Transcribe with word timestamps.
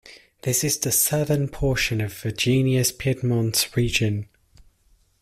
This 0.41 0.63
is 0.63 0.79
the 0.79 0.91
southern 0.91 1.47
portion 1.47 2.01
of 2.01 2.11
Virginia's 2.11 2.91
Piedmont 2.91 3.69
region. 3.75 4.27